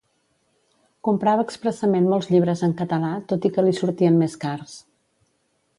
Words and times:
Comprava 1.07 1.43
expressament 1.47 2.07
molts 2.13 2.31
llibres 2.33 2.65
en 2.69 2.75
català 2.81 3.13
tot 3.33 3.47
i 3.49 3.53
que 3.59 3.67
li 3.69 3.79
sortien 3.83 4.21
més 4.25 4.39
cars. 4.47 4.75